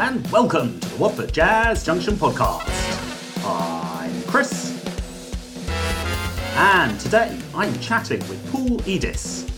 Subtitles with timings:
[0.00, 2.62] And welcome to the Watford Jazz Junction podcast.
[3.44, 4.72] I'm Chris,
[6.54, 9.50] and today I'm chatting with Paul Edis.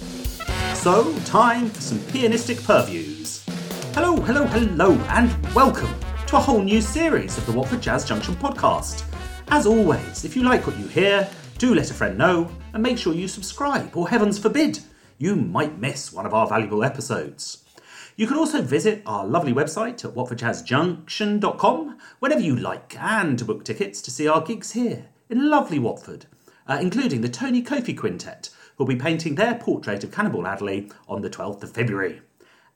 [0.74, 3.44] So, time for some pianistic purviews.
[3.92, 5.94] Hello, hello, hello, and welcome
[6.26, 9.04] to a whole new series of the Watford Jazz Junction podcast.
[9.48, 12.96] As always, if you like what you hear, do let a friend know and make
[12.96, 14.78] sure you subscribe, or heavens forbid,
[15.18, 17.62] you might miss one of our valuable episodes.
[18.20, 23.64] You can also visit our lovely website at watfordjazzjunction.com whenever you like and to book
[23.64, 26.26] tickets to see our gigs here in lovely Watford,
[26.68, 31.22] uh, including the Tony Kofi Quintet, who'll be painting their portrait of Cannonball Adderley on
[31.22, 32.20] the 12th of February.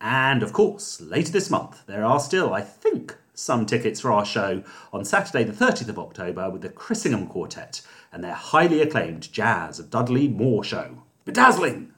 [0.00, 4.24] And of course, later this month, there are still, I think, some tickets for our
[4.24, 4.62] show
[4.94, 9.30] on Saturday, the 30th of October, with the Chris Ingham Quartet and their highly acclaimed
[9.30, 11.02] Jazz of Dudley Moore show.
[11.26, 11.88] Bedazzling!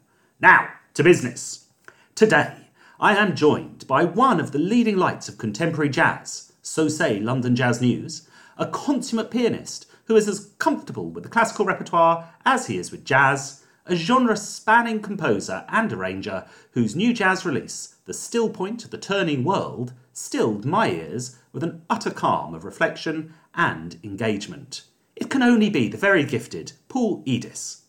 [0.41, 1.69] Now, to business.
[2.17, 2.66] Today,
[2.99, 7.55] I am joined by one of the leading lights of contemporary jazz, so say London
[7.55, 12.79] Jazz News, a consummate pianist who is as comfortable with the classical repertoire as he
[12.79, 18.49] is with jazz, a genre spanning composer and arranger whose new jazz release, The Still
[18.49, 23.99] Point of the Turning World, stilled my ears with an utter calm of reflection and
[24.03, 24.85] engagement.
[25.15, 27.83] It can only be the very gifted Paul Edis.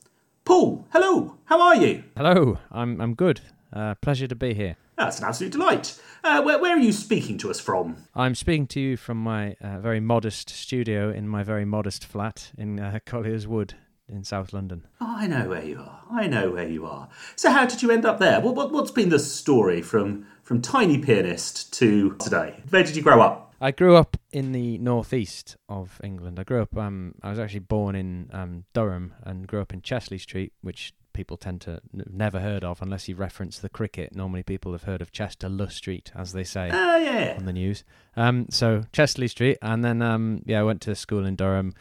[0.43, 2.03] Paul, hello, how are you?
[2.17, 3.39] Hello, I'm I'm good.
[3.71, 4.75] Uh, pleasure to be here.
[4.97, 6.01] That's an absolute delight.
[6.23, 7.97] Uh, where, where are you speaking to us from?
[8.15, 12.51] I'm speaking to you from my uh, very modest studio in my very modest flat
[12.57, 13.75] in uh, Collier's Wood
[14.09, 14.87] in South London.
[14.99, 16.01] Oh, I know where you are.
[16.09, 17.09] I know where you are.
[17.35, 18.41] So, how did you end up there?
[18.41, 22.63] What, what, what's been the story from, from tiny pianist to today?
[22.69, 23.53] Where did you grow up?
[23.61, 26.39] I grew up in the northeast of England.
[26.39, 26.75] I grew up.
[26.75, 30.93] Um, I was actually born in um, Durham and grew up in Chesley Street, which
[31.17, 34.15] people tend to n- never heard of unless you reference the cricket.
[34.15, 37.35] Normally, people have heard of Chester-le-Street, as they say Ah, yeah.
[37.37, 37.83] on the news.
[38.15, 41.73] Um, so Chesley Street, and then um, yeah, I went to school in Durham.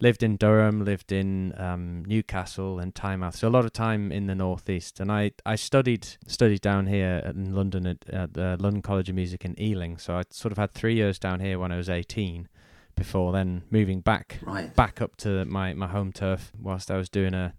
[0.00, 4.26] Lived in Durham, lived in um, Newcastle and Tynemouth, so a lot of time in
[4.26, 4.98] the northeast.
[4.98, 9.14] And I, I studied studied down here in London at, at the London College of
[9.14, 9.98] Music in Ealing.
[9.98, 12.48] So I sort of had three years down here when I was eighteen,
[12.96, 14.74] before then moving back Right.
[14.74, 17.54] back up to my, my home turf whilst I was doing a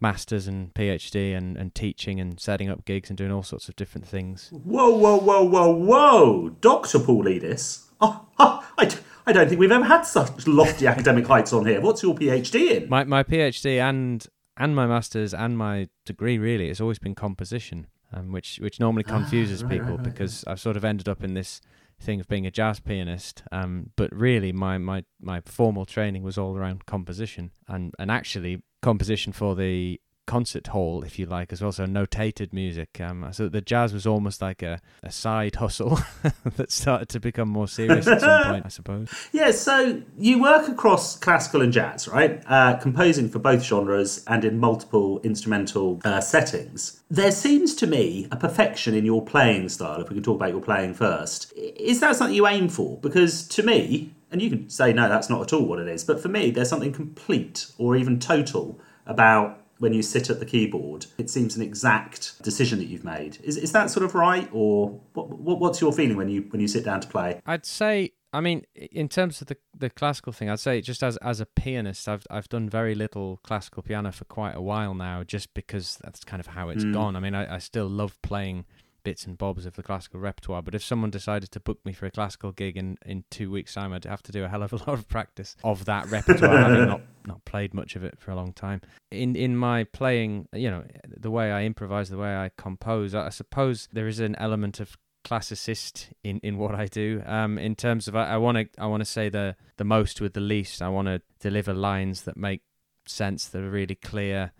[0.00, 3.76] masters and PhD and, and teaching and setting up gigs and doing all sorts of
[3.76, 4.50] different things.
[4.52, 6.48] Whoa, whoa, whoa, whoa, whoa.
[6.60, 6.98] Dr.
[6.98, 7.82] Paul Edis.
[7.98, 8.94] Oh, oh, I,
[9.26, 11.80] I don't think we've ever had such lofty academic heights on here.
[11.80, 12.90] What's your PhD in?
[12.90, 14.26] My my PhD and
[14.58, 19.02] and my masters and my degree really has always been composition, um, which which normally
[19.02, 20.04] confuses Ah, right, people right, right.
[20.04, 21.62] because I've sort of ended up in this
[22.00, 23.42] thing of being a jazz pianist.
[23.50, 28.62] Um, but really, my, my my formal training was all around composition and and actually
[28.82, 31.72] composition for the concert hall, if you like, as well.
[31.72, 33.00] So notated music.
[33.00, 36.00] Um, so the jazz was almost like a, a side hustle
[36.56, 39.12] that started to become more serious at some point, I suppose.
[39.32, 42.42] Yeah, so you work across classical and jazz, right?
[42.46, 47.02] Uh, composing for both genres and in multiple instrumental uh, settings.
[47.10, 50.50] There seems to me a perfection in your playing style, if we can talk about
[50.50, 51.52] your playing first.
[51.56, 52.98] Is that something you aim for?
[52.98, 56.04] Because to me, and you can say, no, that's not at all what it is,
[56.04, 60.46] but for me, there's something complete or even total about when you sit at the
[60.46, 61.06] keyboard.
[61.18, 63.38] It seems an exact decision that you've made.
[63.42, 64.48] Is, is that sort of right?
[64.52, 67.40] Or what, what, what's your feeling when you, when you sit down to play?
[67.46, 71.16] I'd say, I mean, in terms of the the classical thing, I'd say just as
[71.18, 75.22] as a pianist, I've I've done very little classical piano for quite a while now,
[75.24, 76.92] just because that's kind of how it's Mm.
[76.92, 77.16] gone.
[77.16, 78.64] I mean, I, I still love playing
[79.06, 82.06] bits and bobs of the classical repertoire, but if someone decided to book me for
[82.06, 84.72] a classical gig in in two weeks' time, I'd have to do a hell of
[84.72, 88.32] a lot of practice of that repertoire, having not not played much of it for
[88.32, 88.80] a long time.
[89.12, 93.26] In in my playing, you know, the way I improvise, the way I compose, I,
[93.26, 97.22] I suppose there is an element of classicist in, in what I do.
[97.26, 100.34] Um, in terms of I want to I want to say the the most with
[100.34, 100.82] the least.
[100.82, 102.62] I want to deliver lines that make
[103.06, 104.52] sense, that are really clear,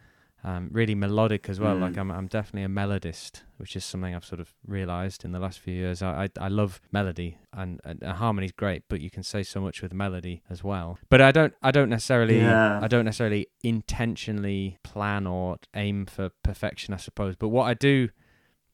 [0.46, 1.74] um, really melodic as well.
[1.74, 1.80] Mm.
[1.80, 5.40] Like I'm I'm definitely a melodist, which is something I've sort of realized in the
[5.40, 6.02] last few years.
[6.02, 9.60] I I, I love melody and, and, and harmony's great, but you can say so
[9.60, 10.98] much with melody as well.
[11.10, 12.78] But I don't I don't necessarily Yeah.
[12.80, 17.34] I don't necessarily intentionally plan or aim for perfection, I suppose.
[17.34, 18.10] But what I do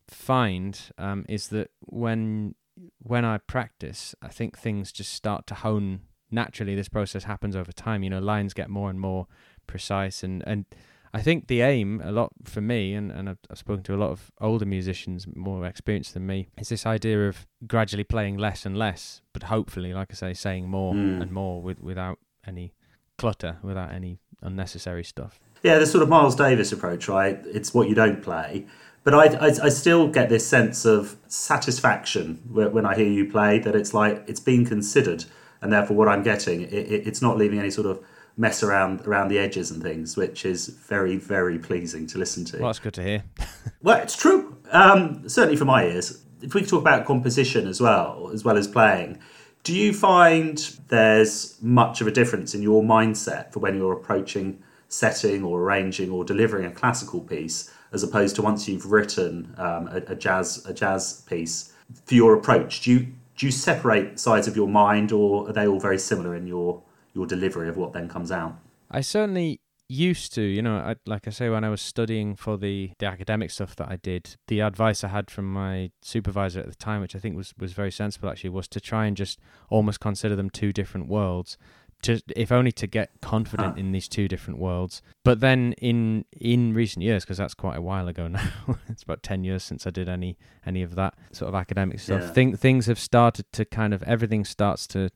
[0.09, 2.55] find um, is that when
[2.99, 6.75] when I practice, I think things just start to hone naturally.
[6.75, 8.03] This process happens over time.
[8.03, 9.27] You know, lines get more and more
[9.67, 10.67] precise, and and
[11.15, 13.97] I think the aim a lot for me, and and I've, I've spoken to a
[13.97, 18.65] lot of older musicians more experienced than me, is this idea of gradually playing less
[18.65, 21.21] and less, but hopefully, like I say, saying more Mm.
[21.23, 22.73] and more with, without any
[23.19, 25.39] clutter, without any unnecessary stuff.
[25.63, 27.39] Yeah, the sort of Miles Davis approach, right?
[27.47, 28.67] It's what you don't play.
[29.05, 33.59] But I, I, I still get this sense of satisfaction when I hear you play
[33.61, 35.25] that it's like it's being considered,
[35.61, 38.01] and therefore what I'm getting, it, it, it's not leaving any sort of
[38.37, 42.59] mess around around the edges and things, which is very very pleasing to listen to.
[42.59, 43.25] Well, that's good to hear.
[43.83, 44.57] well, it's true.
[44.71, 46.23] Um, certainly for my ears.
[46.41, 49.21] If we talk about composition as well, as well as playing,
[49.63, 50.59] do you find
[50.89, 56.11] there's much of a difference in your mindset for when you're approaching setting or arranging
[56.11, 60.65] or delivering a classical piece, as opposed to once you've written um, a, a jazz
[60.67, 61.73] a jazz piece
[62.05, 62.83] for your approach?
[62.83, 63.07] Do you
[63.37, 66.83] do you separate sides of your mind, or are they all very similar in your
[67.15, 68.59] your delivery of what then comes out?
[68.91, 69.61] I certainly
[69.93, 73.07] used to, you know, I, like I say, when I was studying for the, the
[73.07, 77.03] academic stuff that I did, the advice I had from my supervisor at the time,
[77.03, 79.39] which I think was, was very sensible actually, was to try and just
[79.69, 81.59] almost consider them two different worlds.
[82.05, 83.81] To, if only to get confident huh.
[83.81, 85.03] in these two different worlds.
[85.23, 88.51] But then in in recent years, because that's quite a while ago now,
[88.89, 90.37] it's about ten years since I did any
[90.67, 92.23] any of that sort of academic stuff.
[92.23, 92.31] Yeah.
[92.33, 95.11] Think things have started to kind of everything starts to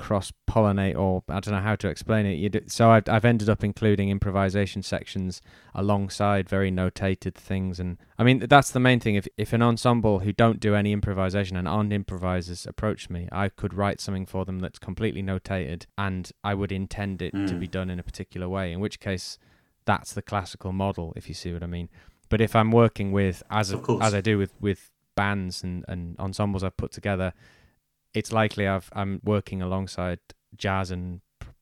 [0.00, 2.52] cross pollinate or I don't know how to explain it.
[2.52, 5.42] Do, so I've, I've ended up including improvisation sections
[5.74, 7.78] alongside very notated things.
[7.78, 9.14] And I mean, that's the main thing.
[9.14, 13.50] If, if an ensemble who don't do any improvisation and aren't improvisers approach me, I
[13.50, 17.46] could write something for them that's completely notated and I would intend it mm.
[17.46, 17.72] to be mm.
[17.72, 19.38] done in a particular way, in which case
[19.84, 21.90] that's the classical model, if you see what I mean.
[22.30, 26.18] But if I'm working with, as, a, as I do with, with bands and, and
[26.18, 27.34] ensembles I've put together,
[28.14, 30.18] it's likely I've, I'm working alongside
[30.56, 31.20] jazz and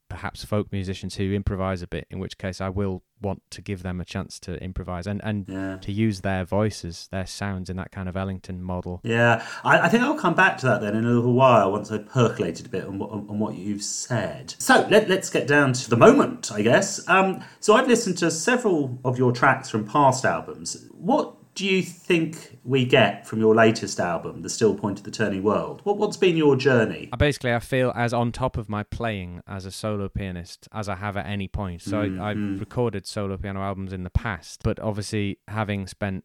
[0.08, 3.82] perhaps folk musicians who improvise a bit, in which case I will want to give
[3.82, 5.78] them a chance to improvise and, and yeah.
[5.78, 9.00] to use their voices, their sounds in that kind of Ellington model.
[9.02, 11.90] Yeah, I, I, think I'll come back to that then in a little while once
[11.90, 14.54] I've percolated a bit on what, on, what you've said.
[14.58, 17.06] So let, us get down to the moment, I guess.
[17.08, 20.86] Um, so I've listened to several of your tracks from past albums.
[20.92, 25.10] What do you think we get from your latest album, The Still Point of the
[25.10, 25.81] Turning World?
[25.82, 27.10] What, what's been your journey?
[27.19, 30.94] Basically, I feel as on top of my playing as a solo pianist as I
[30.94, 31.82] have at any point.
[31.82, 32.22] So mm-hmm.
[32.22, 32.60] I, I've mm.
[32.60, 36.22] recorded solo piano albums in the past, but obviously, having spent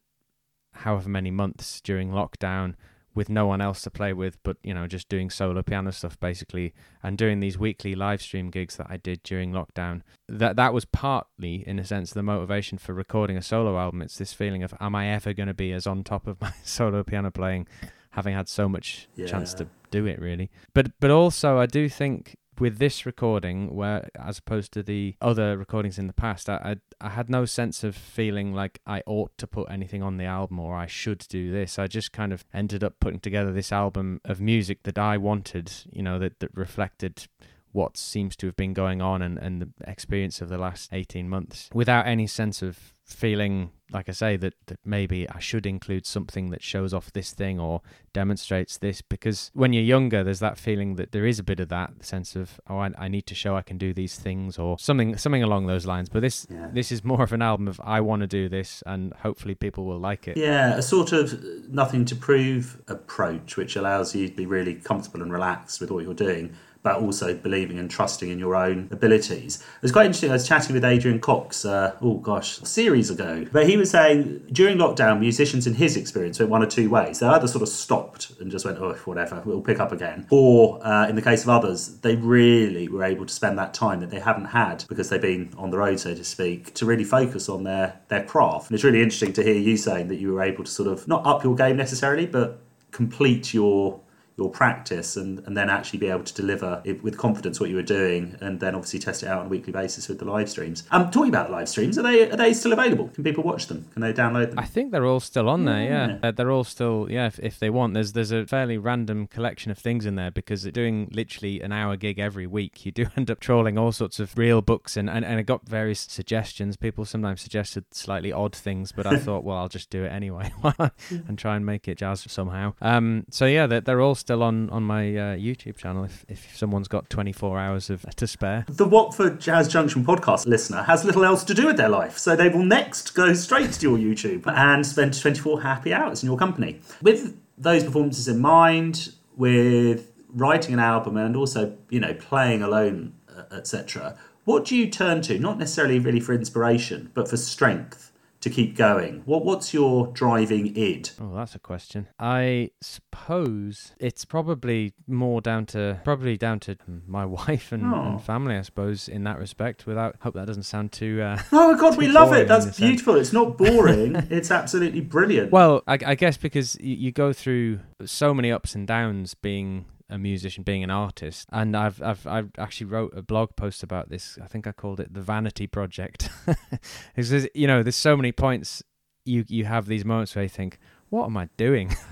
[0.74, 2.75] however many months during lockdown
[3.15, 6.19] with no one else to play with, but you know, just doing solo piano stuff
[6.19, 10.01] basically, and doing these weekly live stream gigs that I did during lockdown.
[10.27, 14.01] That that was partly, in a sense, the motivation for recording a solo album.
[14.01, 16.54] It's this feeling of, am I ever going to be as on top of my
[16.63, 17.68] solo piano playing,
[18.12, 19.27] having had so much yeah.
[19.27, 20.50] chance to do it, really.
[20.74, 25.57] But but also, I do think with this recording, where as opposed to the other
[25.57, 29.38] recordings in the past, I, I, I had no sense of feeling like I ought
[29.38, 31.79] to put anything on the album or I should do this.
[31.79, 35.71] I just kind of ended up putting together this album of music that I wanted,
[35.91, 37.27] you know, that that reflected
[37.73, 41.27] what seems to have been going on and, and the experience of the last 18
[41.27, 46.05] months without any sense of feeling like I say that that maybe I should include
[46.05, 50.57] something that shows off this thing or demonstrates this because when you're younger there's that
[50.57, 53.35] feeling that there is a bit of that sense of oh I, I need to
[53.35, 56.69] show I can do these things or something something along those lines but this yeah.
[56.71, 59.85] this is more of an album of I want to do this and hopefully people
[59.85, 64.35] will like it yeah a sort of nothing to prove approach which allows you to
[64.35, 68.38] be really comfortable and relaxed with what you're doing but also believing and trusting in
[68.38, 69.55] your own abilities.
[69.55, 70.29] It was quite interesting.
[70.29, 74.45] I was chatting with Adrian Cox, uh, oh gosh, a ago, but he was saying
[74.51, 77.19] during lockdown, musicians in his experience went one of two ways.
[77.19, 80.85] They either sort of stopped and just went, oh, whatever, we'll pick up again, or
[80.85, 84.09] uh, in the case of others, they really were able to spend that time that
[84.09, 87.50] they haven't had because they've been on the road, so to speak, to really focus
[87.50, 88.69] on their their craft.
[88.69, 91.07] And it's really interesting to hear you saying that you were able to sort of
[91.07, 92.59] not up your game necessarily, but
[92.91, 94.00] complete your
[94.37, 97.75] your practice and, and then actually be able to deliver it with confidence what you
[97.75, 100.49] were doing and then obviously test it out on a weekly basis with the live
[100.49, 100.83] streams.
[100.91, 103.09] Um, talking about the live streams, are they are they still available?
[103.09, 103.85] Can people watch them?
[103.93, 104.59] Can they download them?
[104.59, 105.83] I think they're all still on there.
[105.83, 106.31] Yeah, yeah.
[106.31, 107.27] they're all still yeah.
[107.27, 110.63] If, if they want, there's there's a fairly random collection of things in there because
[110.63, 114.37] doing literally an hour gig every week, you do end up trawling all sorts of
[114.37, 116.75] real books and and, and I got various suggestions.
[116.75, 120.51] People sometimes suggested slightly odd things, but I thought, well, I'll just do it anyway
[121.09, 122.73] and try and make it jazz somehow.
[122.81, 126.56] Um, so yeah, they're, they're all still on on my uh, YouTube channel if, if
[126.56, 128.65] someone's got 24 hours of to spare.
[128.70, 132.34] The Watford Jazz Junction podcast listener has little else to do with their life, so
[132.36, 136.38] they will next go straight to your YouTube and spend 24 happy hours in your
[136.38, 136.80] company.
[137.01, 143.13] With those performances in mind, with writing an album and also, you know, playing alone,
[143.27, 144.18] uh, etc.
[144.46, 145.38] What do you turn to?
[145.38, 148.12] Not necessarily really for inspiration, but for strength
[148.43, 149.21] to keep going?
[149.25, 151.12] What What's your driving id?
[151.19, 152.07] Oh, that's a question.
[152.19, 156.75] I suppose it's probably more down to probably down to
[157.07, 158.01] my wife and, Oh.
[158.03, 159.85] and family, I suppose, in that respect.
[159.85, 161.21] Without hope that doesn't sound too.
[161.21, 162.47] Uh, Oh my god, we love it.
[162.47, 162.77] That's a sense.
[162.79, 163.15] beautiful.
[163.15, 164.15] It's not boring.
[164.29, 165.51] it's absolutely brilliant.
[165.51, 169.85] well, I, I guess because you, you go through so many ups and downs being
[170.13, 174.10] a musician, being an artist, and I've I've I've actually wrote a blog post about
[174.10, 174.38] this.
[174.41, 176.29] I think I called it the Vanity Project.
[177.15, 178.84] because you know, there's so many points
[179.25, 180.77] you you have these moments where you think,
[181.10, 181.96] what am I doing?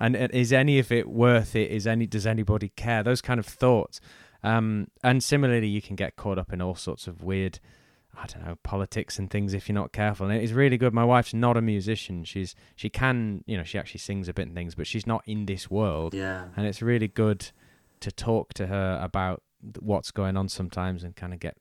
[0.00, 1.70] And, and is any of it worth it?
[1.70, 3.02] Is any does anybody care?
[3.02, 4.00] Those kind of thoughts.
[4.42, 7.60] Um, and similarly, you can get caught up in all sorts of weird,
[8.20, 10.26] I don't know, politics and things if you're not careful.
[10.26, 10.92] And it is really good.
[10.92, 12.24] My wife's not a musician.
[12.24, 15.22] She's she can, you know, she actually sings a bit and things, but she's not
[15.26, 16.14] in this world.
[16.14, 16.48] yeah.
[16.56, 17.50] And it's really good
[18.00, 19.42] to talk to her about
[19.80, 21.56] what's going on sometimes and kind of get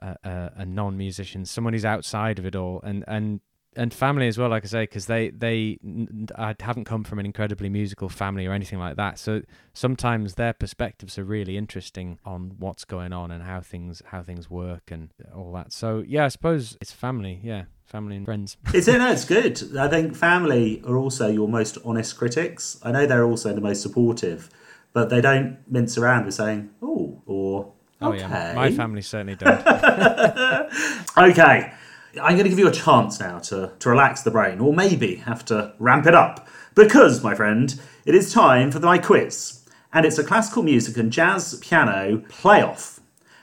[0.00, 3.40] a, a, a non-musician, someone who's outside of it all, and and
[3.80, 4.50] and family as well.
[4.50, 8.10] Like I say, because they they n- n- I haven't come from an incredibly musical
[8.10, 9.40] family or anything like that, so
[9.72, 14.50] sometimes their perspectives are really interesting on what's going on and how things how things
[14.50, 15.72] work and all that.
[15.72, 17.40] So yeah, I suppose it's family.
[17.42, 18.58] Yeah, family and friends.
[18.74, 19.76] It's no, it's good.
[19.78, 22.78] I think family are also your most honest critics.
[22.82, 24.50] I know they're also the most supportive,
[24.92, 27.72] but they don't mince around with saying, "Oh," or
[28.02, 29.64] Oh yeah, my family certainly don't.
[31.16, 31.72] Okay,
[32.14, 35.16] I'm going to give you a chance now to, to relax the brain, or maybe
[35.16, 36.48] have to ramp it up.
[36.74, 39.64] Because, my friend, it is time for my quiz.
[39.92, 43.00] And it's a classical music and jazz piano playoff.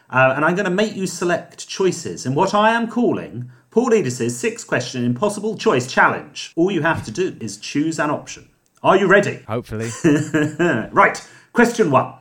[0.09, 3.93] Uh, and I'm going to make you select choices in what I am calling Paul
[3.93, 6.53] Edis's six question impossible choice challenge.
[6.55, 8.49] All you have to do is choose an option.
[8.81, 9.43] Are you ready?
[9.47, 9.89] Hopefully,
[10.91, 12.13] Right, question one.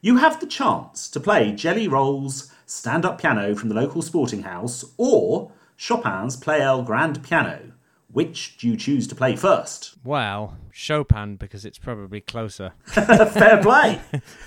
[0.00, 4.42] You have the chance to play Jelly Roll's stand up piano from the local sporting
[4.42, 7.72] house or Chopin's Pleyel Grand piano.
[8.12, 9.96] Which do you choose to play first?
[10.04, 12.72] well, Chopin because it's probably closer.
[12.84, 14.00] Fair play.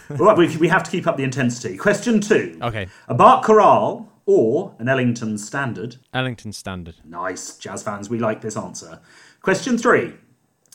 [0.10, 1.76] right, we, we have to keep up the intensity.
[1.78, 2.58] Question two.
[2.62, 5.98] Okay, A Bach chorale or an Ellington standard?
[6.14, 6.96] Ellington Standard.
[7.04, 9.00] Nice, jazz fans, we like this answer.
[9.42, 10.14] Question three.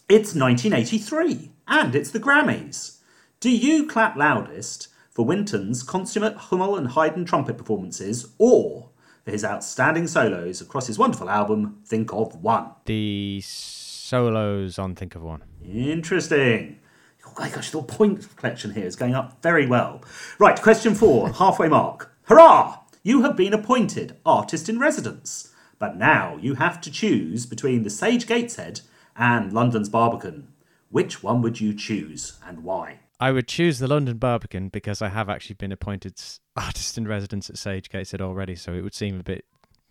[0.09, 2.99] It's 1983 and it's the Grammys.
[3.41, 8.89] Do you clap loudest for Wynton's consummate Hummel and Haydn trumpet performances or
[9.25, 12.71] for his outstanding solos across his wonderful album Think of One?
[12.87, 15.43] The solos on Think of One.
[15.65, 16.81] Interesting.
[17.27, 20.03] Oh my gosh, the point collection here is going up very well.
[20.39, 22.13] Right, question four, halfway mark.
[22.25, 22.79] Hurrah!
[23.05, 27.91] You have been appointed artist in residence, but now you have to choose between the
[27.91, 28.81] Sage Gateshead
[29.17, 30.49] and London's Barbican.
[30.91, 33.01] Which one would you choose and why?
[33.23, 36.21] I would choose the London Barbican because I have actually been appointed
[36.57, 39.45] artist in residence at Sage Gateshead already, so it would seem a bit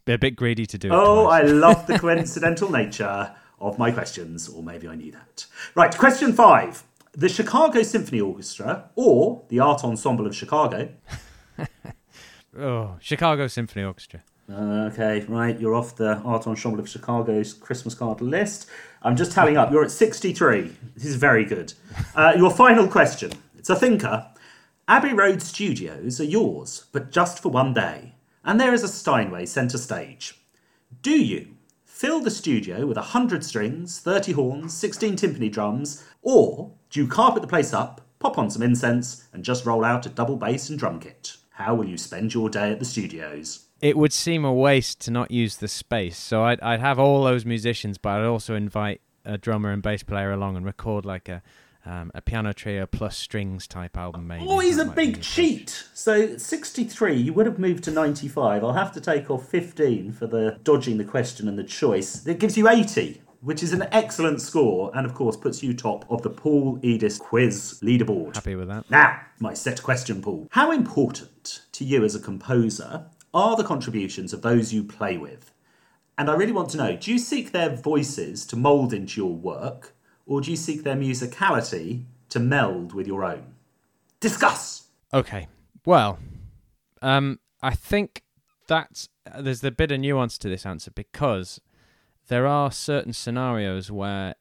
[0.05, 0.93] a bit greedy to do it.
[0.93, 5.45] Oh, I love the coincidental nature of my questions, or maybe I knew that.
[5.75, 6.83] Right, question five.
[7.13, 10.89] The Chicago Symphony Orchestra or the Art Ensemble of Chicago
[12.59, 14.23] oh, Chicago Symphony Orchestra.
[14.51, 18.67] Okay, right, you're off the Art Ensemble of Chicago's Christmas card list.
[19.01, 19.71] I'm just tallying up.
[19.71, 20.75] You're at 63.
[20.93, 21.73] This is very good.
[22.15, 23.31] Uh, your final question.
[23.57, 24.27] It's a thinker.
[24.89, 28.15] Abbey Road Studios are yours, but just for one day.
[28.43, 30.37] And there is a Steinway centre stage.
[31.01, 31.55] Do you
[31.85, 37.41] fill the studio with 100 strings, 30 horns, 16 timpani drums, or do you carpet
[37.41, 40.77] the place up, pop on some incense, and just roll out a double bass and
[40.77, 41.37] drum kit?
[41.51, 43.67] How will you spend your day at the studios?
[43.81, 47.23] It would seem a waste to not use the space, so I'd I'd have all
[47.23, 51.29] those musicians, but I'd also invite a drummer and bass player along and record like
[51.29, 51.41] a
[51.85, 54.27] um, a piano trio plus strings type album.
[54.27, 54.45] Maybe.
[54.47, 55.83] Oh, he's That a big cheat.
[55.93, 58.63] So 63, you would have moved to 95.
[58.63, 62.25] I'll have to take off 15 for the dodging the question and the choice.
[62.27, 66.05] It gives you 80, which is an excellent score, and of course puts you top
[66.11, 68.35] of the Paul Edis quiz leaderboard.
[68.35, 68.89] Happy with that.
[68.91, 70.47] Now, my set question, Paul.
[70.51, 75.53] How important to you as a composer are the contributions of those you play with?
[76.17, 79.33] And I really want to know do you seek their voices to mould into your
[79.33, 79.95] work,
[80.25, 83.55] or do you seek their musicality to meld with your own?
[84.19, 84.87] Discuss!
[85.13, 85.47] Okay.
[85.85, 86.19] Well,
[87.01, 88.23] um, I think
[88.67, 89.09] that's
[89.39, 91.59] there's a bit of nuance to this answer because
[92.27, 94.35] there are certain scenarios where,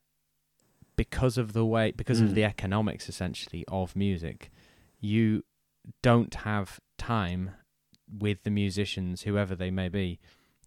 [0.97, 4.51] because of the way, because of the economics essentially of music,
[5.01, 5.45] you
[6.03, 7.53] don't have time
[8.19, 10.19] with the musicians, whoever they may be,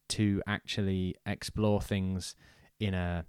[0.09, 2.35] to actually explore things
[2.79, 3.25] in a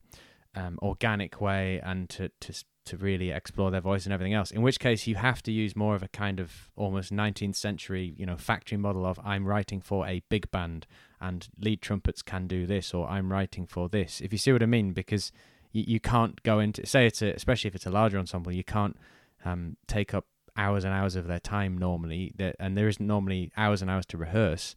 [0.55, 4.51] um, organic way and to, to to really explore their voice and everything else.
[4.51, 8.15] In which case, you have to use more of a kind of almost 19th century,
[8.19, 10.87] you know, factory model of I'm writing for a big band
[11.21, 14.21] and lead trumpets can do this, or I'm writing for this.
[14.21, 15.33] If you see what I mean, because
[15.73, 18.65] you, you can't go into say it's a, especially if it's a larger ensemble, you
[18.65, 18.97] can't
[19.45, 20.27] um, take up
[20.57, 24.17] hours and hours of their time normally, and there isn't normally hours and hours to
[24.17, 24.75] rehearse.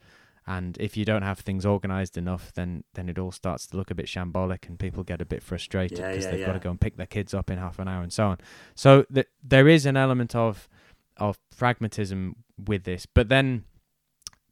[0.50, 3.92] And if you don't have things organized enough, then then it all starts to look
[3.92, 6.46] a bit shambolic, and people get a bit frustrated because yeah, yeah, they've yeah.
[6.46, 8.38] got to go and pick their kids up in half an hour and so on.
[8.74, 10.70] So th- there is an element of
[11.18, 13.66] of pragmatism with this, but then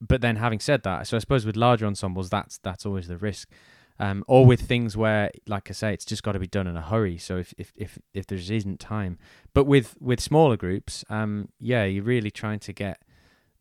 [0.01, 3.17] but then having said that, so I suppose with larger ensembles, that's that's always the
[3.17, 3.49] risk.
[3.97, 6.75] Um, or with things where, like I say, it's just got to be done in
[6.75, 7.17] a hurry.
[7.17, 9.17] So if if if, if there isn't time,
[9.53, 13.01] but with with smaller groups, um, yeah, you're really trying to get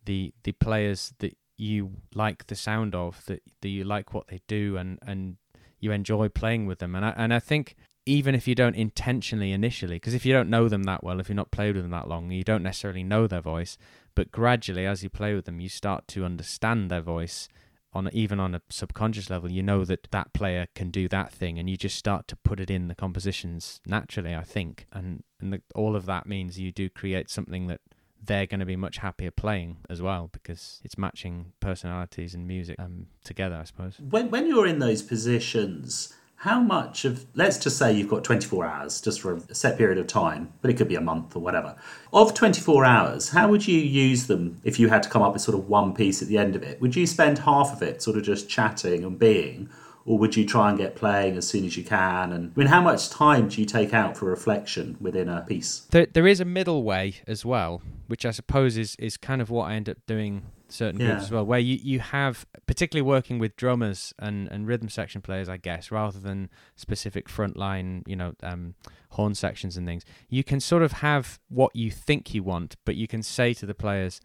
[0.03, 4.41] the the players that you like the sound of, that, that you like what they
[4.47, 5.37] do, and and
[5.79, 6.95] you enjoy playing with them.
[6.95, 7.75] And I and I think
[8.05, 11.29] even if you don't intentionally initially, because if you don't know them that well, if
[11.29, 13.77] you're not played with them that long, you don't necessarily know their voice.
[14.15, 17.49] But gradually, as you play with them, you start to understand their voice
[17.95, 19.49] on even on a subconscious level.
[19.49, 22.59] You know that that player can do that thing, and you just start to put
[22.59, 24.35] it in the compositions naturally.
[24.35, 27.79] I think, and and the, all of that means you do create something that
[28.21, 32.75] they're going to be much happier playing as well because it's matching personalities and music
[32.79, 33.97] um, together, I suppose.
[33.99, 36.13] When when you're in those positions,
[36.45, 39.97] how much of let's just say you've got 24 hours just for a set period
[39.97, 41.75] of time, but it could be a month or whatever.
[42.13, 45.41] Of 24 hours, how would you use them if you had to come up with
[45.41, 46.79] sort of one piece at the end of it?
[46.81, 49.69] Would you spend half of it sort of just chatting and being?
[50.07, 52.31] or would you try and get playing as soon as you can?
[52.31, 55.79] And I mean, how much time do you take out for reflection within a piece?
[55.89, 59.49] There, there is a middle way as well, which I suppose is, is kind of
[59.49, 61.07] what I end up doing certain Yeah.
[61.07, 65.21] groups as well, where you, you have, particularly working with drummers and, and rhythm section
[65.21, 68.75] players, I guess, rather than specific frontline, you know, um,
[69.11, 72.95] horn sections and things, you can sort of have what you think you want, but
[72.95, 74.19] you can say to the players,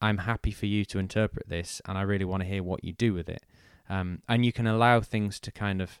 [0.00, 2.92] I'm happy for you to interpret this, and I really want to hear what you
[2.92, 3.44] do with it.
[3.88, 6.00] Um, and you can allow things to kind of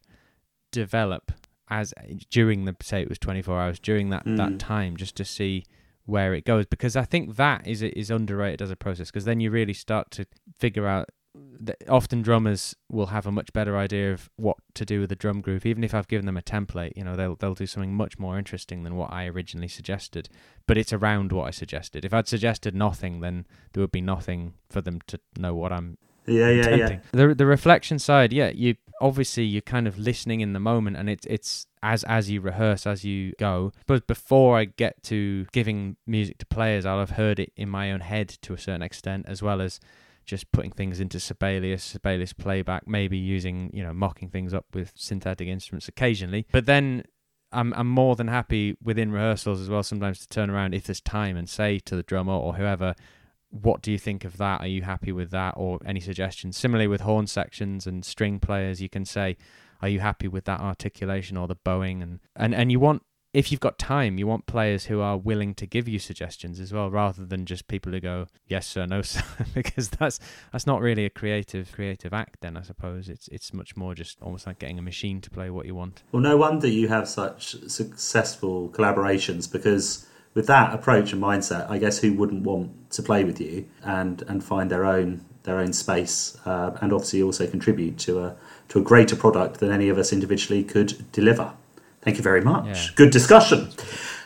[0.72, 1.32] develop
[1.68, 1.94] as
[2.30, 4.36] during the say it was 24 hours during that Mm.
[4.36, 5.64] that time just to see
[6.06, 9.40] where it goes because I think that is is underrated as a process because then
[9.40, 10.26] you really start to
[10.58, 11.10] figure out
[11.58, 15.16] that often drummers will have a much better idea of what to do with the
[15.16, 15.66] drum groove.
[15.66, 18.38] Even if I've given them a template you know they'll they'll do something much more
[18.38, 20.28] interesting than what I originally suggested
[20.66, 22.04] but it's around what I suggested.
[22.04, 25.96] If I'd suggested nothing then there would be nothing for them to know what I'm
[26.26, 26.98] Yeah, yeah, yeah.
[27.12, 31.08] The the reflection side, yeah, you obviously you're kind of listening in the moment, and
[31.08, 33.72] it's it's as as you rehearse as you go.
[33.86, 37.92] But before I get to giving music to players, I'll have heard it in my
[37.92, 39.80] own head to a certain extent, as well as
[40.26, 44.92] just putting things into Sibelius, Sibelius playback, maybe using you know mocking things up with
[44.94, 46.46] synthetic instruments occasionally.
[46.52, 47.04] But then
[47.52, 51.00] I'm I'm more than happy within rehearsals as well sometimes to turn around if there's
[51.00, 52.94] time and say to the drummer or whoever
[53.62, 54.60] what do you think of that?
[54.60, 55.54] Are you happy with that?
[55.56, 56.56] Or any suggestions?
[56.56, 59.36] Similarly with horn sections and string players, you can say,
[59.80, 62.02] are you happy with that articulation or the bowing?
[62.02, 65.54] And, and, and you want, if you've got time, you want players who are willing
[65.54, 69.02] to give you suggestions as well, rather than just people who go, yes sir, no
[69.02, 69.22] sir,
[69.54, 70.18] because that's,
[70.50, 73.08] that's not really a creative, creative act then, I suppose.
[73.08, 76.02] It's, it's much more just almost like getting a machine to play what you want.
[76.10, 81.78] Well, no wonder you have such successful collaborations because with that approach and mindset, I
[81.78, 85.72] guess who wouldn't want to play with you and and find their own their own
[85.72, 88.36] space uh, and obviously also contribute to a
[88.68, 91.52] to a greater product than any of us individually could deliver.
[92.02, 92.66] Thank you very much.
[92.66, 92.90] Yeah.
[92.96, 93.70] Good discussion.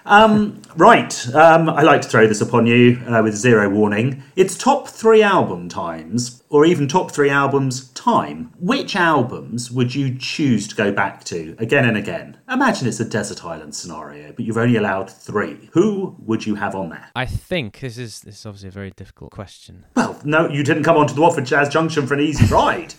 [0.08, 4.22] Um, right, um, I like to throw this upon you uh, with zero warning.
[4.36, 8.50] It's top three album times, or even top three albums time.
[8.58, 12.38] Which albums would you choose to go back to again and again?
[12.48, 15.68] Imagine it's a desert island scenario, but you've only allowed three.
[15.72, 17.10] Who would you have on there?
[17.14, 19.84] I think this is, this is obviously a very difficult question.
[19.94, 22.94] Well, no, you didn't come onto the Watford Jazz Junction for an easy ride.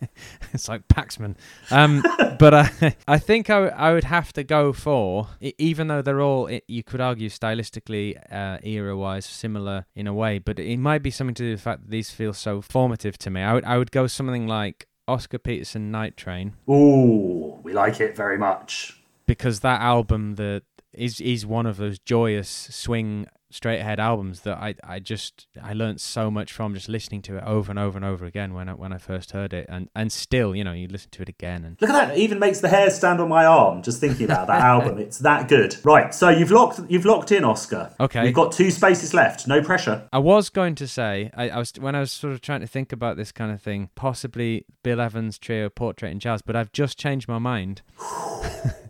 [0.52, 1.36] it's like Paxman.
[1.70, 2.02] Um,
[2.38, 6.20] but I, I think I, w- I would have to go for, even though they're
[6.20, 11.02] all, you could argue stylistically, uh, era wise, similar in a way, but it might
[11.02, 13.42] be something to do with the fact that these feel so formative to me.
[13.42, 18.14] I would, I would go something like Oscar Peterson Night Train Ooh, we like it
[18.16, 19.00] very much.
[19.26, 24.58] because that album the is is one of those joyous swing straight ahead albums that
[24.58, 27.98] I, I just I learned so much from just listening to it over and over
[27.98, 30.72] and over again when I, when I first heard it and and still you know
[30.72, 32.16] you listen to it again and Look at that!
[32.16, 34.98] It even makes the hair stand on my arm just thinking about that album.
[34.98, 35.76] It's that good.
[35.84, 37.94] Right, so you've locked you've locked in Oscar.
[37.98, 38.24] Okay.
[38.24, 39.46] You've got two spaces left.
[39.46, 40.08] No pressure.
[40.12, 42.66] I was going to say, I, I was when I was sort of trying to
[42.66, 46.72] think about this kind of thing, possibly Bill Evans trio, Portrait in Jazz, but I've
[46.72, 47.82] just changed my mind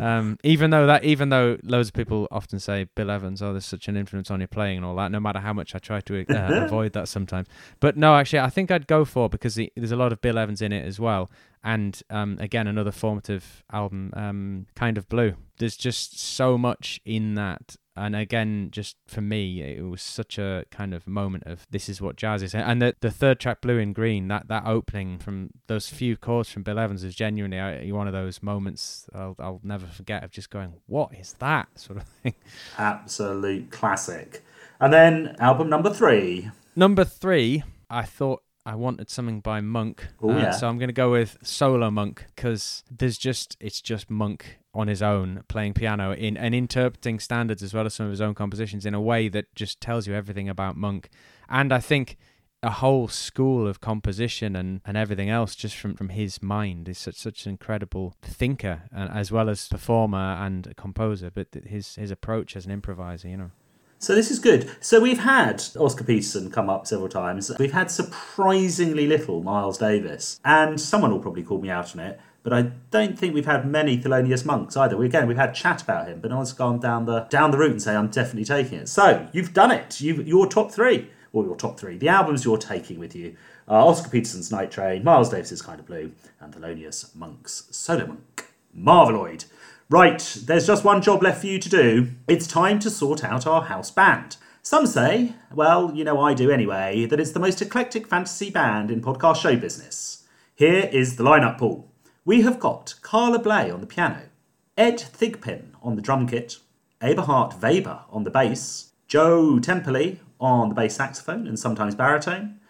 [0.00, 3.66] um, even though that, even though loads of people often say Bill Evans, oh, there's
[3.66, 5.10] such an influence on your playing and all that.
[5.10, 7.48] No matter how much I try to uh, avoid that sometimes,
[7.80, 10.38] but no, actually, I think I'd go for because the, there's a lot of Bill
[10.38, 11.30] Evans in it as well.
[11.62, 15.34] And um, again, another formative album, um, kind of blue.
[15.58, 20.64] There's just so much in that and again just for me it was such a
[20.70, 22.54] kind of moment of this is what jazz is.
[22.54, 26.50] And the, the third track blue and green that that opening from those few chords
[26.50, 30.30] from bill evans is genuinely uh, one of those moments I'll, I'll never forget of
[30.30, 31.68] just going what is that?
[31.78, 32.34] sort of thing.
[32.78, 34.44] Absolute classic.
[34.80, 36.50] And then album number three.
[36.76, 40.08] Number three i thought I wanted something by Monk.
[40.22, 40.50] Oh, uh, yeah.
[40.52, 44.88] So I'm going to go with Solo Monk because there's just, it's just Monk on
[44.88, 48.34] his own playing piano in and interpreting standards as well as some of his own
[48.34, 51.08] compositions in a way that just tells you everything about Monk.
[51.48, 52.16] And I think
[52.62, 56.88] a whole school of composition and, and everything else just from, from his mind.
[56.88, 61.94] is such such an incredible thinker and as well as performer and composer, but his
[61.96, 63.50] his approach as an improviser, you know.
[63.98, 64.70] So this is good.
[64.80, 67.50] So we've had Oscar Peterson come up several times.
[67.58, 72.20] We've had surprisingly little Miles Davis, and someone will probably call me out on it.
[72.44, 74.96] But I don't think we've had many Thelonious Monks either.
[74.96, 77.58] We, again, we've had chat about him, but no one's gone down the down the
[77.58, 78.88] route and say I'm definitely taking it.
[78.88, 80.00] So you've done it.
[80.00, 81.98] You your top three, or your top three.
[81.98, 83.34] The albums you're taking with you
[83.66, 88.50] are Oscar Peterson's Night Train, Miles Davis's Kind of Blue, and Thelonious Monk's Solo Monk.
[88.76, 89.46] Marveloid.
[89.90, 92.10] Right, there's just one job left for you to do.
[92.26, 94.36] It's time to sort out our house band.
[94.62, 98.90] Some say, well, you know I do anyway, that it's the most eclectic fantasy band
[98.90, 100.26] in podcast show business.
[100.54, 101.90] Here is the lineup, Paul.
[102.26, 104.30] We have got Carla Bley on the piano,
[104.78, 106.56] Ed Thigpen on the drum kit,
[107.02, 112.60] Eberhard Weber on the bass, Joe Temperley on the bass saxophone and sometimes baritone,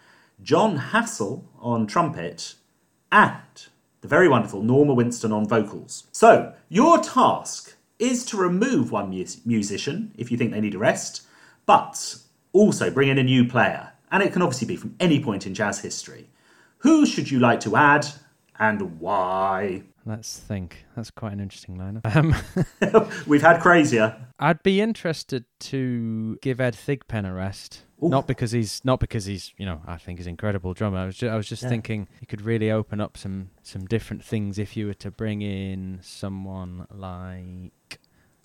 [0.42, 2.54] Jon Hassell on trumpet,
[3.12, 3.66] and
[4.00, 6.08] the very wonderful Norma Winstone on vocals.
[6.10, 9.08] So, your task is to remove one
[9.44, 11.22] musician if you think they need a rest,
[11.64, 12.16] but
[12.52, 13.92] also bring in a new player.
[14.10, 16.28] And it can obviously be from any point in jazz history.
[16.78, 18.08] Who should you like to add
[18.58, 19.82] and why?
[20.06, 20.84] Let's think.
[20.94, 22.04] That's quite an interesting lineup.
[22.14, 24.16] Um, We've had crazier.
[24.38, 27.82] I'd be interested to give Ed Thigpen a rest.
[28.02, 28.08] Ooh.
[28.08, 30.98] Not because he's not because he's you know I think he's an incredible drummer.
[30.98, 31.70] I was just, I was just yeah.
[31.70, 35.40] thinking he could really open up some some different things if you were to bring
[35.42, 38.00] in someone like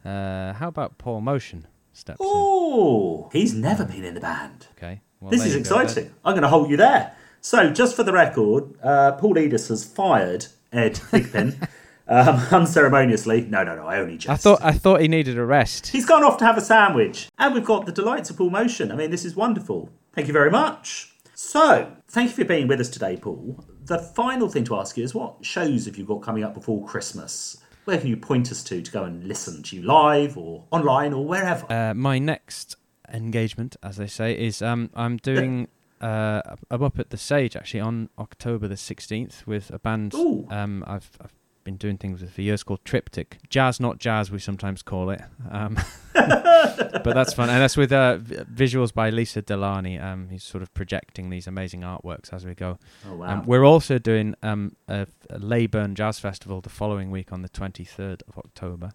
[0.06, 4.67] uh, how about Paul Motian steps Oh, he's never been in the band.
[4.78, 6.12] Okay, well, this is exciting.
[6.24, 7.15] I'm going to hold you there.
[7.41, 11.67] So, just for the record, uh, Paul Edis has fired Ed Thigpen.
[12.10, 13.41] um, unceremoniously.
[13.41, 13.86] No, no, no.
[13.86, 14.30] I only just.
[14.30, 15.88] I thought I thought he needed a rest.
[15.88, 18.91] He's gone off to have a sandwich, and we've got the delights of Paul Motian.
[18.91, 19.89] I mean, this is wonderful.
[20.13, 21.13] Thank you very much.
[21.36, 23.63] So, thank you for being with us today, Paul.
[23.86, 26.86] The final thing to ask you is what shows have you got coming up before
[26.86, 27.58] Christmas?
[27.86, 31.13] Where can you point us to to go and listen to you live or online
[31.13, 31.71] or wherever?
[31.71, 32.75] Uh, my next
[33.12, 35.69] engagement, as they say, is um, I'm doing
[36.02, 40.84] uh, I'm up at the Sage actually on October the 16th with a band um,
[40.88, 41.34] I've, I've
[41.64, 43.38] been doing things with for years called Triptych.
[43.50, 45.22] Jazz, not jazz, we sometimes call it.
[45.52, 45.78] Um,
[46.14, 47.50] but that's fun.
[47.50, 50.00] And that's with uh, visuals by Lisa Delany.
[50.00, 52.80] Um, he's sort of projecting these amazing artworks as we go.
[53.08, 53.34] Oh, wow.
[53.34, 57.50] Um, we're also doing um, a, a Leyburn Jazz Festival the following week on the
[57.50, 58.92] 23rd of October.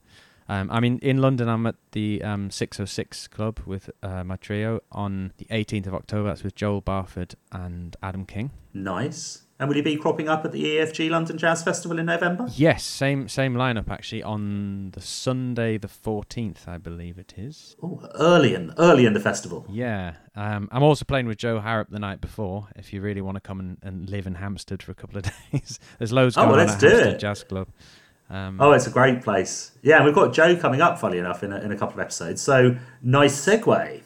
[0.49, 4.81] Um, I mean, in London, I'm at the um, 606 Club with uh, my trio
[4.93, 6.29] on the 18th of October.
[6.29, 8.51] That's with Joel Barford and Adam King.
[8.73, 9.45] Nice.
[9.59, 12.49] And will you be cropping up at the EFG London Jazz Festival in November?
[12.55, 17.77] Yes, same same lineup actually on the Sunday the 14th, I believe it is.
[17.81, 19.65] Oh, early in early in the festival.
[19.71, 22.67] Yeah, um, I'm also playing with Joe Harrop the night before.
[22.75, 25.25] If you really want to come and, and live in Hampstead for a couple of
[25.53, 27.21] days, there's loads oh, going well, on at Hampstead it.
[27.21, 27.69] Jazz Club.
[28.31, 29.73] Um, oh, it's a great place.
[29.83, 32.01] Yeah, and we've got Joe coming up, funny enough, in a, in a couple of
[32.01, 32.41] episodes.
[32.41, 34.03] So nice segue.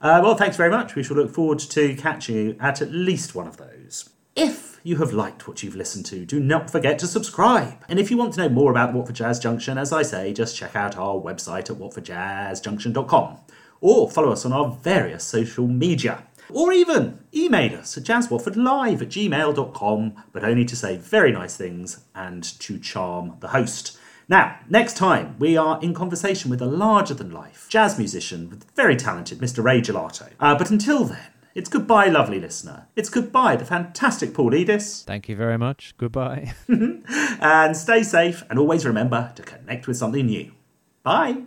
[0.00, 0.94] Uh, well, thanks very much.
[0.94, 4.10] We shall look forward to catching you at at least one of those.
[4.36, 7.82] If you have liked what you've listened to, do not forget to subscribe.
[7.88, 10.56] And if you want to know more about Watford Jazz Junction, as I say, just
[10.56, 13.38] check out our website at watfordjazzjunction.com
[13.80, 16.22] or follow us on our various social media.
[16.50, 22.04] Or even email us at jazzwatfordlive at gmail.com, but only to say very nice things
[22.14, 23.98] and to charm the host.
[24.28, 28.64] Now, next time, we are in conversation with a larger than life jazz musician, with
[28.74, 29.62] very talented Mr.
[29.62, 30.30] Ray Gelato.
[30.40, 32.88] Uh, but until then, it's goodbye, lovely listener.
[32.96, 35.04] It's goodbye, the fantastic Paul Edis.
[35.04, 35.94] Thank you very much.
[35.98, 36.54] Goodbye.
[36.68, 40.52] and stay safe, and always remember to connect with something new.
[41.02, 41.44] Bye.